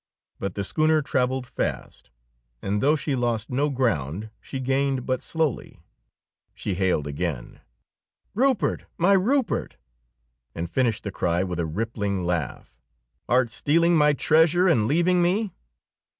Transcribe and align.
But 0.39 0.55
the 0.55 0.63
schooner 0.63 1.03
traveled 1.03 1.45
fast, 1.45 2.09
and, 2.59 2.81
though 2.81 2.95
she 2.95 3.15
lost 3.15 3.51
no 3.51 3.69
ground, 3.69 4.31
she 4.41 4.59
gained 4.59 5.05
but 5.05 5.21
slowly. 5.21 5.79
She 6.55 6.73
hailed 6.73 7.05
again. 7.05 7.59
"Rupert, 8.33 8.85
my 8.97 9.13
Rupert!" 9.13 9.77
and 10.55 10.67
finished 10.67 11.03
the 11.03 11.11
cry 11.11 11.43
with 11.43 11.59
a 11.59 11.67
rippling 11.67 12.23
laugh. 12.23 12.81
"Art 13.29 13.51
stealing 13.51 13.95
my 13.95 14.13
treasure 14.13 14.67
and 14.67 14.87
leaving 14.87 15.21
me?" 15.21 15.51